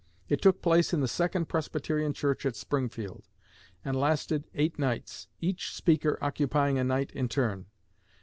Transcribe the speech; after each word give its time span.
It 0.29 0.41
took 0.41 0.63
place 0.63 0.93
in 0.93 0.99
the 1.01 1.07
Second 1.07 1.47
Presbyterian 1.47 2.11
church 2.13 2.43
at 2.47 2.55
Springfield, 2.55 3.27
and 3.85 3.95
lasted 3.95 4.47
eight 4.55 4.79
nights, 4.79 5.27
each 5.41 5.71
speaker 5.75 6.17
occupying 6.23 6.79
a 6.79 6.83
night 6.83 7.11
in 7.11 7.29
turn. 7.29 7.67